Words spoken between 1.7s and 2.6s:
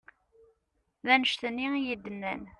i yi-d-nnan.